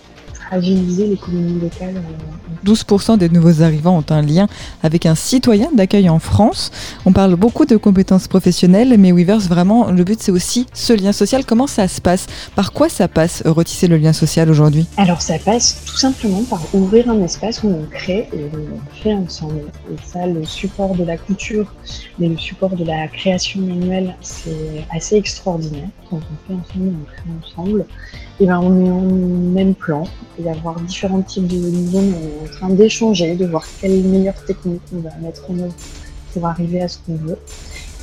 fragilisé 0.52 1.08
l'économie 1.08 1.62
locale. 1.62 2.02
12% 2.66 3.18
des 3.18 3.30
nouveaux 3.30 3.62
arrivants 3.62 3.98
ont 3.98 4.14
un 4.14 4.22
lien 4.22 4.48
avec 4.84 5.06
un 5.06 5.16
citoyen 5.16 5.70
d'accueil 5.74 6.10
en 6.10 6.20
France. 6.20 6.72
On 7.06 7.14
parle 7.14 7.36
beaucoup 7.36 7.66
de 7.66 7.78
compétences 7.78 8.28
professionnelles, 8.28 8.98
mais 9.00 9.14
Weavers, 9.14 9.48
vraiment, 9.48 9.92
le 9.92 10.04
but 10.04 10.22
c'est 10.22 10.32
aussi 10.32 10.68
ce 10.74 10.92
lien 10.92 11.14
social. 11.14 11.46
Comment 11.46 11.68
ça 11.68 11.88
se 11.88 12.02
passe? 12.02 12.28
Par 12.54 12.74
quoi 12.74 12.90
ça 12.90 13.08
passe, 13.08 13.44
retisser 13.46 13.88
le 13.88 13.96
lien 13.96 14.12
social 14.12 14.50
aujourd'hui? 14.50 14.86
Alors 14.98 15.22
ça 15.22 15.40
passe 15.40 15.84
tout 15.86 15.96
simplement 15.96 16.44
par 16.44 16.62
ouvrir 16.74 17.10
un 17.10 17.24
espace 17.24 17.64
où 17.64 17.70
on 17.70 17.86
crée 17.90 18.28
et 18.34 18.50
on 18.54 19.00
crée 19.00 19.14
ensemble. 19.14 19.62
Et 19.90 19.96
ça, 20.06 20.28
le 20.28 20.44
support 20.44 20.96
de 20.96 21.06
la 21.06 21.16
couture, 21.18 21.74
mais 22.20 22.28
le 22.28 22.38
support 22.38 22.76
de 22.76 22.84
la 22.84 23.08
création 23.08 23.62
manuelle, 23.62 24.16
c'est 24.20 24.86
assez 24.94 25.16
extraordinaire. 25.16 25.88
Quand 26.10 26.18
on 26.18 26.48
fait 26.48 26.60
ensemble, 26.60 26.94
on 27.02 27.06
crée 27.06 27.32
ensemble. 27.42 27.86
Et 28.42 28.48
ben 28.48 28.60
on 28.60 28.84
est 28.84 28.90
en 28.90 29.02
même 29.02 29.76
plan, 29.76 30.04
d'avoir 30.40 30.80
différents 30.80 31.22
types 31.22 31.46
de 31.46 31.92
zones 31.92 32.16
en 32.44 32.48
train 32.48 32.70
d'échanger, 32.70 33.36
de 33.36 33.46
voir 33.46 33.64
quelles 33.80 34.02
meilleures 34.02 34.44
techniques 34.46 34.82
on 34.96 35.02
va 35.02 35.12
mettre 35.22 35.52
en 35.52 35.60
œuvre 35.60 35.76
pour 36.34 36.48
arriver 36.48 36.82
à 36.82 36.88
ce 36.88 36.98
qu'on 37.06 37.18
veut. 37.18 37.38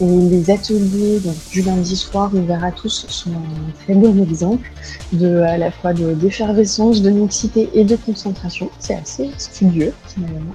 Et 0.00 0.06
les 0.06 0.48
ateliers 0.48 1.18
donc, 1.18 1.34
du 1.50 1.62
lundi 1.62 1.96
soir 1.96 2.32
ouverts 2.32 2.62
à 2.62 2.70
tous 2.70 3.06
sont 3.08 3.30
un 3.32 3.82
très 3.82 3.94
bon 3.94 4.22
exemple 4.22 4.70
de 5.12 5.40
à 5.40 5.58
la 5.58 5.72
fois 5.72 5.92
d'effervescence, 5.92 7.02
de, 7.02 7.10
mixité 7.10 7.68
et 7.74 7.82
de 7.82 7.96
concentration. 7.96 8.70
C'est 8.78 8.94
assez 8.94 9.30
studieux 9.38 9.92
finalement, 10.06 10.54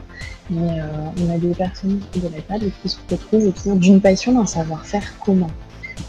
mais 0.50 0.80
euh, 0.80 0.86
on 1.28 1.36
a 1.36 1.38
des 1.38 1.54
personnes 1.54 2.00
de 2.16 2.30
la 2.34 2.42
table 2.42 2.72
qui 2.82 2.88
se 2.88 2.98
retrouvent 3.12 3.48
autour 3.48 3.76
d'une 3.76 4.00
passion, 4.00 4.32
d'un 4.32 4.46
savoir-faire 4.46 5.20
commun. 5.20 5.50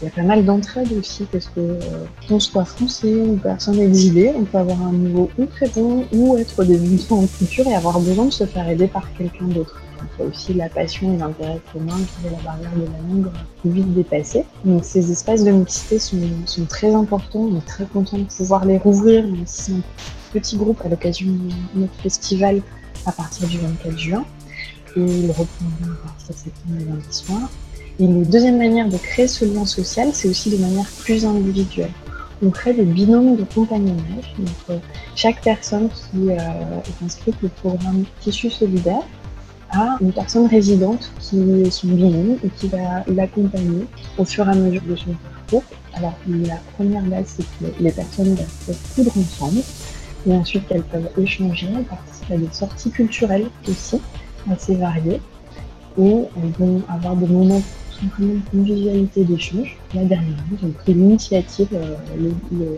Il 0.01 0.05
y 0.05 0.07
a 0.07 0.11
pas 0.11 0.23
mal 0.23 0.43
d'entraide 0.43 0.91
aussi, 0.93 1.25
parce 1.31 1.45
que 1.45 1.59
euh, 1.59 1.79
qu'on 2.27 2.39
soit 2.39 2.65
français 2.65 3.13
ou 3.15 3.37
personne 3.37 3.79
exilée, 3.79 4.33
on 4.35 4.43
peut 4.43 4.57
avoir 4.57 4.81
un 4.81 4.91
niveau 4.91 5.29
ou 5.37 5.45
très 5.45 5.69
bon 5.69 6.05
ou 6.11 6.37
être 6.37 6.63
débutant 6.63 7.19
en 7.19 7.27
culture 7.27 7.67
et 7.67 7.75
avoir 7.75 7.99
besoin 7.99 8.25
de 8.25 8.33
se 8.33 8.45
faire 8.45 8.67
aider 8.67 8.87
par 8.87 9.13
quelqu'un 9.13 9.45
d'autre. 9.45 9.81
Il 10.19 10.23
a 10.23 10.27
aussi 10.27 10.53
la 10.53 10.69
passion 10.69 11.13
et 11.13 11.17
l'intérêt 11.17 11.59
commun 11.71 11.97
qui 11.97 12.27
est 12.27 12.31
la 12.31 12.37
barrière 12.43 12.71
de 12.75 12.81
la 12.81 13.13
langue 13.13 13.31
vite 13.63 13.93
dépassée. 13.93 14.45
Donc 14.63 14.83
ces 14.83 15.11
espaces 15.11 15.43
de 15.43 15.51
mixité 15.51 15.99
sont, 15.99 16.17
très 16.67 16.93
importants. 16.93 17.49
On 17.51 17.57
est 17.57 17.65
très 17.65 17.85
content 17.85 18.17
de 18.17 18.23
pouvoir 18.23 18.65
les 18.65 18.77
rouvrir, 18.77 19.25
même 19.25 19.45
si 19.45 19.61
c'est 19.61 19.71
un 19.73 19.81
petit 20.33 20.57
groupe 20.57 20.81
à 20.85 20.89
l'occasion 20.89 21.27
de 21.27 21.79
notre 21.79 21.95
festival 21.95 22.61
à 23.05 23.11
partir 23.11 23.47
du 23.47 23.57
24 23.59 23.97
juin. 23.97 24.25
Et 24.97 25.01
ils 25.01 25.31
reprendront 25.31 25.93
à 26.03 26.07
partir 26.07 26.29
de 26.29 26.33
septembre 26.33 26.75
et 26.79 26.85
lundi 26.85 27.07
soir. 27.11 27.49
Et 27.97 28.03
une 28.03 28.23
deuxième 28.23 28.57
manière 28.57 28.89
de 28.89 28.97
créer 28.97 29.27
ce 29.27 29.45
lien 29.45 29.65
social, 29.65 30.09
c'est 30.11 30.27
aussi 30.27 30.49
de 30.49 30.57
manière 30.57 30.85
plus 31.03 31.25
individuelle. 31.25 31.91
On 32.43 32.49
crée 32.49 32.73
des 32.73 32.83
binômes 32.83 33.37
de 33.37 33.45
compagnonnage. 33.45 34.33
Donc, 34.37 34.49
euh, 34.69 34.77
chaque 35.15 35.41
personne 35.41 35.87
qui 35.89 36.29
euh, 36.29 36.35
est 36.35 37.05
inscrite 37.05 37.35
au 37.41 37.47
programme 37.47 38.03
Tissu 38.19 38.49
solidaire 38.49 39.03
a 39.71 39.97
une 40.01 40.11
personne 40.11 40.47
résidente 40.47 41.09
qui 41.19 41.39
est 41.39 41.71
son 41.71 41.87
binôme 41.87 42.37
et 42.43 42.49
qui 42.49 42.67
va 42.67 43.05
l'accompagner 43.07 43.85
au 44.17 44.25
fur 44.25 44.45
et 44.45 44.51
à 44.51 44.55
mesure 44.55 44.81
de 44.81 44.95
son 44.97 45.11
parcours. 45.23 45.63
Alors, 45.93 46.15
la 46.27 46.57
première 46.75 47.03
base, 47.03 47.37
c'est 47.37 47.43
que 47.43 47.81
les 47.81 47.91
personnes 47.91 48.35
doivent 48.35 48.77
coudre 48.93 49.13
ensemble 49.17 49.61
et 50.27 50.33
ensuite 50.33 50.67
qu'elles 50.67 50.83
peuvent 50.83 51.09
échanger, 51.17 51.69
participer 51.89 52.33
à 52.33 52.37
des 52.37 52.51
sorties 52.51 52.91
culturelles 52.91 53.47
aussi 53.69 54.01
assez 54.51 54.75
variées 54.75 55.21
et 55.97 56.11
elles 56.37 56.51
vont 56.59 56.81
avoir 56.89 57.15
des 57.15 57.27
moments 57.27 57.61
simplement 57.99 58.33
une 58.33 58.41
convivialité 58.43 59.23
d'échange. 59.23 59.77
La 59.93 60.03
dernière, 60.03 60.37
ont 60.63 60.69
pris 60.69 60.93
l'initiative, 60.93 61.67
euh, 61.73 61.95
le, 62.19 62.77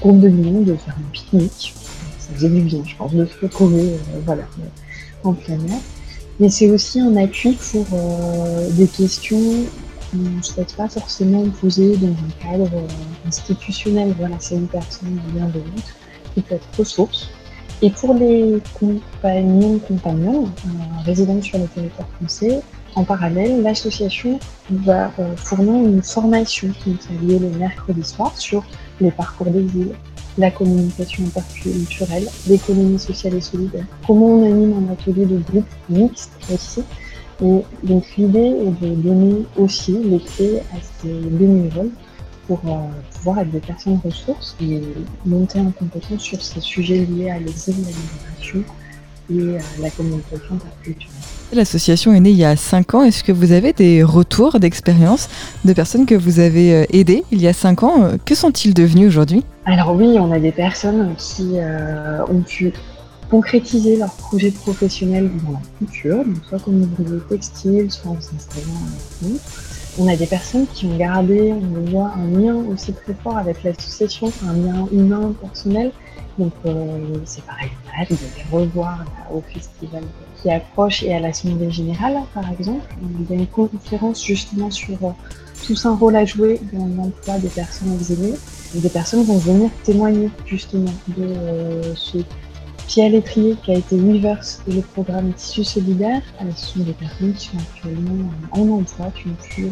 groupe 0.00 0.20
de 0.20 0.28
Lyon, 0.28 0.62
de 0.62 0.74
faire 0.74 0.96
un 0.98 1.10
pique-nique. 1.12 1.74
Ça 2.18 2.32
faisait 2.34 2.48
du 2.48 2.60
bien, 2.62 2.82
je 2.84 2.96
pense, 2.96 3.12
de 3.12 3.24
se 3.26 3.40
retrouver 3.40 3.92
euh, 3.92 4.20
voilà, 4.24 4.44
en 5.22 5.32
plein 5.32 5.54
air. 5.54 5.80
Mais 6.40 6.48
c'est 6.48 6.68
aussi 6.68 7.00
un 7.00 7.16
appui 7.16 7.52
pour 7.52 7.86
euh, 7.92 8.70
des 8.72 8.88
questions 8.88 9.38
qu'on 10.10 10.18
ne 10.18 10.42
souhaite 10.42 10.74
pas 10.74 10.88
forcément 10.88 11.44
poser 11.60 11.96
dans 11.96 12.08
un 12.08 12.42
cadre 12.42 12.70
institutionnel. 13.26 14.14
Voilà, 14.18 14.36
c'est 14.40 14.56
une 14.56 14.66
personne 14.66 15.20
bienveillante 15.32 15.94
qui 16.34 16.40
peut 16.40 16.56
être 16.56 16.68
ressource. 16.76 17.30
Et 17.82 17.90
pour 17.90 18.14
les 18.14 18.60
compagnons, 18.78 19.78
compagnons, 19.78 20.48
résidents 21.04 21.42
sur 21.42 21.58
le 21.58 21.66
territoire 21.66 22.08
français, 22.18 22.62
en 22.96 23.04
parallèle, 23.04 23.62
l'association 23.62 24.38
va 24.70 25.10
euh, 25.18 25.36
fournir 25.36 25.74
une 25.74 26.02
formation 26.02 26.68
qui 26.82 26.90
est 26.90 27.22
liée 27.22 27.38
le 27.38 27.50
mercredi 27.58 28.04
soir 28.04 28.36
sur 28.36 28.64
les 29.00 29.10
parcours 29.10 29.48
des 29.48 29.62
îles, 29.62 29.94
la 30.38 30.50
communication 30.50 31.24
interculturelle, 31.24 32.28
l'économie 32.48 32.98
sociale 32.98 33.34
et 33.34 33.40
solidaire. 33.40 33.84
Comment 34.06 34.26
on 34.26 34.44
anime 34.44 34.88
un 34.88 34.92
atelier 34.92 35.26
de 35.26 35.38
groupe 35.38 35.66
mixte 35.88 36.32
aussi. 36.52 36.82
Et 37.42 37.62
donc 37.82 38.04
l'idée 38.16 38.38
est 38.38 38.80
de 38.80 38.94
donner 38.94 39.44
aussi 39.56 39.92
les 39.92 40.20
clés 40.20 40.60
à 40.72 40.76
ces 41.00 41.12
bénévoles 41.12 41.90
pour 42.46 42.60
euh, 42.66 42.78
pouvoir 43.16 43.40
être 43.40 43.50
des 43.50 43.60
personnes 43.60 44.00
ressources 44.04 44.56
et 44.60 44.80
monter 45.26 45.58
en 45.58 45.72
compétence 45.72 46.22
sur 46.22 46.40
ces 46.40 46.60
sujets 46.60 47.06
liés 47.06 47.30
à 47.30 47.40
l'exil, 47.40 47.74
la 47.82 47.90
l'immigration 47.90 48.64
et 49.30 49.58
à 49.58 49.82
la 49.82 49.90
communication 49.90 50.54
interculturelle. 50.54 51.33
L'association 51.52 52.12
est 52.12 52.20
née 52.20 52.30
il 52.30 52.36
y 52.36 52.44
a 52.44 52.56
5 52.56 52.94
ans. 52.94 53.02
Est-ce 53.04 53.22
que 53.22 53.32
vous 53.32 53.52
avez 53.52 53.72
des 53.72 54.02
retours 54.02 54.58
d'expérience 54.58 55.28
de 55.64 55.72
personnes 55.72 56.06
que 56.06 56.14
vous 56.14 56.40
avez 56.40 56.74
euh, 56.74 56.84
aidées 56.90 57.22
il 57.30 57.40
y 57.40 57.46
a 57.46 57.52
5 57.52 57.82
ans 57.82 58.10
Que 58.24 58.34
sont-ils 58.34 58.74
devenus 58.74 59.08
aujourd'hui? 59.08 59.44
Alors 59.66 59.94
oui, 59.94 60.16
on 60.18 60.32
a 60.32 60.38
des 60.38 60.52
personnes 60.52 61.14
qui 61.16 61.52
euh, 61.54 62.24
ont 62.26 62.42
pu 62.42 62.72
concrétiser 63.30 63.96
leur 63.96 64.12
projet 64.12 64.50
professionnel 64.50 65.30
dans 65.44 65.52
la 65.52 66.24
donc 66.24 66.36
soit 66.48 66.58
comme 66.60 66.82
ouvrier 66.82 67.20
textile, 67.28 67.90
soit 67.90 68.10
en 68.12 68.20
s'installant 68.20 68.78
à 69.24 69.26
On 69.98 70.08
a 70.08 70.16
des 70.16 70.26
personnes 70.26 70.66
qui 70.72 70.86
ont 70.86 70.96
gardé, 70.96 71.52
on 71.52 71.90
voit, 71.90 72.12
un 72.16 72.38
lien 72.38 72.54
aussi 72.54 72.92
très 72.92 73.14
fort 73.14 73.38
avec 73.38 73.62
l'association, 73.64 74.30
un 74.46 74.52
lien 74.52 74.86
humain, 74.92 75.34
personnel. 75.40 75.90
Donc 76.38 76.52
euh, 76.66 76.98
c'est 77.24 77.44
pareil, 77.44 77.70
de 78.10 78.16
les 78.36 78.58
revoir 78.58 79.04
au 79.32 79.40
festival 79.40 80.02
qui 80.44 80.50
approche 80.50 81.02
et 81.02 81.14
à 81.14 81.20
l'Assemblée 81.20 81.70
générale, 81.70 82.18
par 82.34 82.50
exemple. 82.50 82.86
Il 83.20 83.30
y 83.30 83.38
a 83.38 83.40
une 83.40 83.46
conférence 83.46 84.24
justement 84.24 84.70
sur 84.70 84.96
euh, 85.02 85.10
tous 85.66 85.86
un 85.86 85.94
rôle 85.94 86.16
à 86.16 86.24
jouer 86.24 86.60
dans 86.72 86.86
l'emploi 86.86 87.38
des 87.38 87.48
personnes 87.48 87.92
exilées. 87.94 88.34
Et 88.76 88.80
des 88.80 88.88
personnes 88.88 89.22
vont 89.24 89.38
venir 89.38 89.70
témoigner 89.84 90.30
justement 90.44 90.92
de 91.16 91.22
euh, 91.22 91.94
ce 91.94 92.18
pied 92.88 93.04
à 93.04 93.08
l'étrier 93.08 93.56
qui 93.64 93.70
a 93.70 93.76
été 93.76 93.96
Weavers 93.96 94.60
et 94.68 94.72
le 94.72 94.82
programme 94.82 95.32
Tissu 95.32 95.64
solidaire. 95.64 96.22
Euh, 96.42 96.44
ce 96.56 96.66
sont 96.66 96.80
des 96.80 96.92
personnes 96.92 97.32
qui 97.32 97.46
sont 97.46 97.58
actuellement 97.58 98.30
en 98.50 98.68
emploi, 98.68 99.12
qui 99.14 99.28
ont 99.28 99.36
pu 99.48 99.68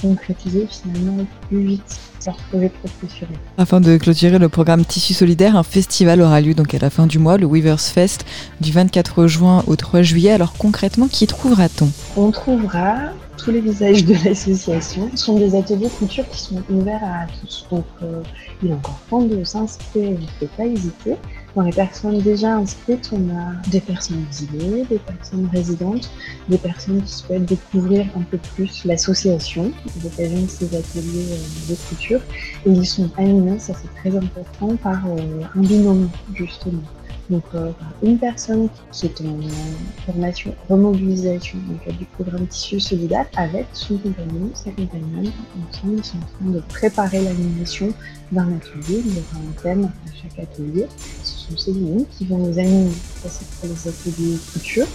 concrétiser 0.00 0.66
finalement 0.70 1.24
plus 1.48 1.60
vite 1.60 2.00
leur 2.26 2.36
projet 2.50 2.68
professionnel. 2.68 3.38
Afin 3.56 3.80
de 3.80 3.96
clôturer 3.96 4.38
le 4.38 4.48
programme 4.48 4.84
Tissu 4.84 5.14
Solidaire, 5.14 5.56
un 5.56 5.62
festival 5.62 6.20
aura 6.20 6.40
lieu 6.40 6.54
donc 6.54 6.74
à 6.74 6.78
la 6.78 6.90
fin 6.90 7.06
du 7.06 7.18
mois, 7.18 7.38
le 7.38 7.46
Weavers 7.46 7.80
Fest, 7.80 8.24
du 8.60 8.72
24 8.72 9.26
juin 9.26 9.62
au 9.66 9.76
3 9.76 10.02
juillet. 10.02 10.32
Alors 10.32 10.54
concrètement, 10.54 11.08
qui 11.08 11.26
trouvera-t-on? 11.26 11.90
On 12.16 12.30
trouvera 12.30 12.96
tous 13.36 13.50
les 13.50 13.60
visages 13.60 14.04
de 14.04 14.14
l'association. 14.24 15.10
Ce 15.14 15.24
sont 15.24 15.38
des 15.38 15.54
ateliers 15.56 15.88
couture 15.88 16.28
qui 16.30 16.40
sont 16.40 16.62
ouverts 16.70 17.04
à 17.04 17.26
tous. 17.40 17.66
Donc 17.70 17.84
euh, 18.02 18.22
il 18.62 18.70
est 18.70 18.74
encore 18.74 18.98
temps 19.08 19.22
de 19.22 19.44
s'inscrire, 19.44 20.10
il 20.10 20.12
ne 20.12 20.26
faut 20.40 20.54
pas 20.56 20.64
hésiter. 20.64 21.16
Dans 21.56 21.62
les 21.62 21.72
personnes 21.72 22.20
déjà 22.20 22.56
inscrites, 22.56 23.08
on 23.12 23.34
a 23.34 23.54
des 23.70 23.80
personnes 23.80 24.22
exilées, 24.28 24.84
des 24.90 24.98
personnes 24.98 25.48
résidentes, 25.50 26.10
des 26.50 26.58
personnes 26.58 27.02
qui 27.02 27.10
souhaitent 27.10 27.46
découvrir 27.46 28.06
un 28.14 28.20
peu 28.20 28.36
plus 28.54 28.84
l'association 28.84 29.72
à 29.72 30.04
l'occasion 30.04 30.42
de 30.42 30.48
ces 30.48 30.66
ateliers 30.76 31.32
euh, 31.32 31.70
de 31.70 31.74
couture. 31.88 32.20
Et 32.66 32.70
ils 32.70 32.86
sont 32.86 33.10
animés, 33.16 33.58
ça 33.58 33.72
c'est 33.72 33.88
très 33.94 34.14
important, 34.14 34.76
par 34.76 35.06
euh, 35.06 35.44
un 35.56 35.60
binôme 35.62 36.10
justement. 36.34 36.82
Donc, 37.30 37.44
euh, 37.54 37.72
une 38.02 38.18
personne 38.18 38.68
qui 38.92 39.06
est 39.06 39.20
en 39.20 39.38
formation 40.06 40.54
remobilisation 40.68 41.58
le 41.68 41.84
cadre 41.84 41.98
du 41.98 42.04
programme 42.04 42.46
Tissu 42.46 42.78
Solidaire 42.78 43.26
avec 43.36 43.66
son 43.72 43.98
compagnon, 43.98 44.50
sa 44.54 44.70
compagnonne. 44.70 45.32
Ensemble, 45.70 45.98
ils 45.98 46.04
sont 46.04 46.18
en 46.18 46.44
train 46.44 46.50
de 46.52 46.60
préparer 46.68 47.22
l'animation 47.22 47.92
d'un 48.30 48.48
atelier. 48.54 49.02
Il 49.04 49.14
y 49.14 49.18
aura 49.18 49.38
un 49.38 49.62
thème 49.62 49.84
à 49.84 50.10
chaque 50.14 50.38
atelier. 50.38 50.86
Ce 51.24 51.48
sont 51.48 51.56
ces 51.56 51.72
lignes 51.72 52.04
qui 52.16 52.26
vont 52.26 52.38
nous 52.38 52.58
animer. 52.58 52.92
Ça, 53.22 53.28
c'est 53.28 53.48
pour 53.58 53.68
les 53.68 53.88
ateliers 53.88 54.38
couture. 54.52 54.86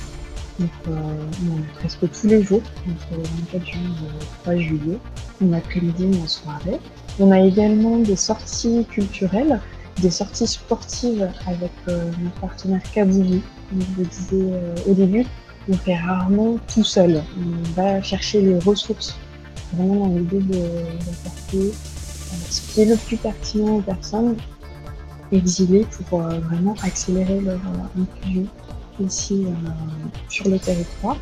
Donc, 0.60 0.70
euh, 0.90 0.92
on 0.94 1.60
a 1.60 1.80
presque 1.80 2.10
tous 2.12 2.28
les 2.28 2.44
jours, 2.44 2.62
entre 2.88 3.18
le 3.18 3.24
24 3.54 3.66
juin 3.66 3.80
et 3.82 4.14
le 4.14 4.26
3 4.44 4.56
juillet, 4.58 4.98
en 5.44 5.54
après-midi 5.54 6.06
et 6.14 6.22
en 6.22 6.28
soirée. 6.28 6.80
On 7.20 7.32
a 7.32 7.40
également 7.42 7.98
des 7.98 8.16
sorties 8.16 8.86
culturelles 8.90 9.60
des 10.00 10.12
sorties 10.12 10.48
sportives 10.48 11.30
avec 11.46 11.72
euh, 11.88 12.12
notre 12.22 12.40
partenaire 12.40 12.82
Kabouli. 12.94 13.42
Comme 13.70 13.82
je 13.82 14.02
le 14.02 14.08
disais 14.08 14.54
euh, 14.54 14.76
au 14.88 14.94
début, 14.94 15.26
on 15.70 15.74
fait 15.74 15.96
rarement 15.96 16.58
tout 16.74 16.84
seul. 16.84 17.24
On 17.38 17.82
va 17.82 18.02
chercher 18.02 18.42
les 18.42 18.60
ressources 18.60 19.18
vraiment 19.74 20.08
dans 20.08 20.16
l'idée 20.16 20.40
d'apporter 20.40 21.58
euh, 21.58 22.36
ce 22.50 22.62
qui 22.62 22.82
est 22.82 22.86
le 22.86 22.96
plus 22.96 23.18
pertinent 23.18 23.78
aux 23.78 23.82
personnes 23.82 24.36
exilées 25.32 25.86
pour 26.10 26.20
vraiment 26.20 26.76
accélérer 26.84 27.40
leur 27.40 27.60
inclusion 27.98 28.48
ici 29.00 29.46
sur 30.28 30.50
le 30.50 30.60
territoire. 30.60 31.16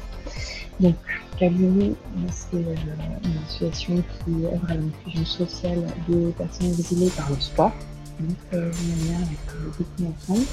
Donc, 0.79 0.95
Kabouli, 1.37 1.95
c'est 2.31 2.57
une 2.57 3.37
association 3.45 3.95
qui 4.25 4.45
œuvre 4.45 4.65
à 4.67 4.73
l'inclusion 4.73 5.25
sociale 5.25 5.83
des 6.07 6.31
personnes 6.31 6.69
exilées 6.71 7.11
par 7.15 7.29
le 7.29 7.39
sport 7.39 7.71
donc 8.19 8.37
euh, 8.53 8.71
avec 9.17 9.77
beaucoup 9.77 10.13
ensemble. 10.13 10.45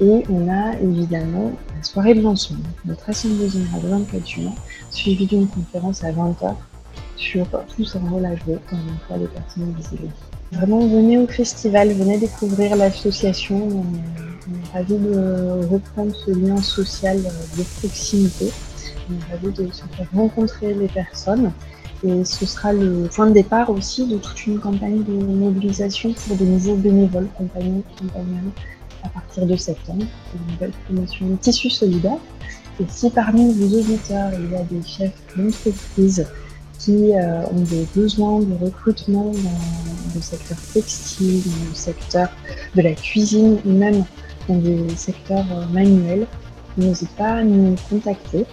Et 0.00 0.24
on 0.30 0.48
a 0.48 0.78
évidemment 0.80 1.52
la 1.76 1.82
soirée 1.82 2.14
de 2.14 2.22
lancement, 2.22 2.58
notre 2.84 3.08
assemblée 3.08 3.48
générale 3.48 3.82
le 3.84 3.88
24 3.90 4.26
juin, 4.26 4.54
suivie 4.90 5.26
d'une 5.26 5.46
conférence 5.46 6.02
à 6.02 6.10
20h 6.10 6.54
sur 7.16 7.46
tout 7.76 7.84
un 7.94 8.10
rôle 8.10 8.26
à 8.26 8.34
jouer 8.36 8.58
dans 8.70 8.78
l'emploi 8.78 9.18
des 9.18 9.26
personnes 9.28 9.74
exilées. 9.78 10.10
Vraiment, 10.52 10.80
venez 10.80 11.18
au 11.18 11.26
festival, 11.26 11.92
venez 11.92 12.18
découvrir 12.18 12.76
l'association. 12.76 13.68
On, 13.68 13.84
est 13.94 14.72
ravis 14.74 14.98
de 14.98 15.66
reprendre 15.70 16.14
ce 16.14 16.30
lien 16.32 16.56
social 16.60 17.18
de 17.18 17.62
proximité. 17.78 18.50
On 19.08 19.14
est 19.14 19.32
ravis 19.32 19.52
de 19.52 19.72
se 19.72 19.84
faire 19.96 20.08
rencontrer 20.12 20.74
les 20.74 20.88
personnes 20.88 21.52
et 22.04 22.24
ce 22.24 22.46
sera 22.46 22.72
le 22.72 23.08
point 23.12 23.26
de 23.26 23.32
départ 23.32 23.70
aussi 23.70 24.06
de 24.06 24.18
toute 24.18 24.46
une 24.46 24.58
campagne 24.58 25.02
de 25.04 25.12
mobilisation 25.12 26.12
pour 26.12 26.36
de 26.36 26.44
nouveaux 26.44 26.74
bénévoles, 26.74 27.28
compagnons, 27.36 27.82
compagnons, 27.98 28.52
à 29.04 29.08
partir 29.08 29.46
de 29.46 29.56
septembre, 29.56 30.04
une 30.34 30.52
nouvelle 30.52 30.72
promotion 30.84 31.36
tissu 31.40 31.70
solidaire. 31.70 32.18
Et 32.80 32.84
si 32.88 33.10
parmi 33.10 33.52
vos 33.52 33.78
auditeurs, 33.78 34.32
il 34.34 34.50
y 34.50 34.56
a 34.56 34.62
des 34.64 34.82
chefs 34.86 35.12
d'entreprise 35.36 36.26
qui 36.78 37.14
euh, 37.14 37.46
ont 37.46 37.60
des 37.60 37.86
besoins 37.94 38.40
de 38.40 38.54
recrutement 38.64 39.26
dans 39.26 40.14
le 40.14 40.20
secteur 40.20 40.58
textile, 40.72 41.42
dans 41.44 41.68
le 41.68 41.74
secteur 41.74 42.28
de 42.74 42.82
la 42.82 42.92
cuisine 42.94 43.58
ou 43.64 43.70
même 43.70 44.04
dans 44.48 44.56
des 44.56 44.88
secteurs 44.96 45.46
euh, 45.52 45.66
manuels, 45.72 46.26
n'hésitez 46.76 47.12
pas 47.16 47.34
à 47.34 47.44
nous 47.44 47.76
contacter. 47.88 48.44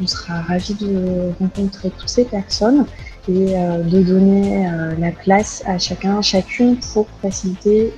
On 0.00 0.06
sera 0.06 0.42
ravis 0.42 0.74
de 0.74 1.32
rencontrer 1.40 1.90
toutes 1.98 2.08
ces 2.08 2.24
personnes 2.24 2.86
et 3.28 3.56
euh, 3.56 3.82
de 3.82 4.02
donner 4.02 4.66
euh, 4.66 4.94
la 4.98 5.12
place 5.12 5.62
à 5.66 5.78
chacun, 5.78 6.20
chacune 6.22 6.76
pour 6.92 7.06
faciliter 7.20 7.92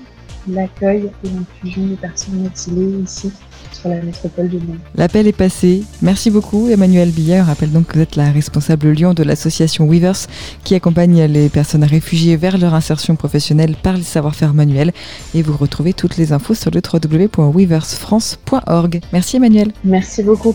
l'accueil 0.49 1.11
et 1.25 1.29
l'inclusion 1.29 1.87
des 1.87 1.97
personnes 1.97 2.45
exilées 2.47 3.03
ici 3.03 3.33
sur 3.73 3.89
la 3.89 4.03
métropole 4.03 4.49
de 4.49 4.59
Lyon. 4.59 4.77
L'appel 4.95 5.27
est 5.27 5.33
passé. 5.33 5.83
Merci 6.03 6.31
beaucoup 6.31 6.69
Emmanuel 6.69 7.11
Billet. 7.11 7.39
Je 7.39 7.45
rappelle 7.45 7.73
donc 7.73 7.87
que 7.89 7.95
vous 7.95 8.03
êtes 8.03 8.15
la 8.17 8.31
responsable 8.31 8.91
Lyon 8.91 9.15
de 9.15 9.23
l'association 9.23 9.87
Weavers 9.87 10.27
qui 10.63 10.75
accompagne 10.75 11.25
les 11.25 11.49
personnes 11.49 11.85
réfugiées 11.85 12.37
vers 12.37 12.59
leur 12.59 12.75
insertion 12.75 13.17
professionnelle 13.17 13.77
par 13.83 13.97
les 13.97 14.03
savoir-faire 14.03 14.53
manuels. 14.55 14.93
Et 15.35 15.41
vous 15.43 15.57
retrouvez 15.57 15.95
toutes 15.95 16.17
les 16.17 16.33
infos 16.33 16.55
sur 16.55 16.71
le 16.71 16.81
www.weaversfrance.org. 16.81 19.01
Merci 19.13 19.37
Emmanuel. 19.37 19.73
Merci 19.85 20.23
beaucoup. 20.23 20.55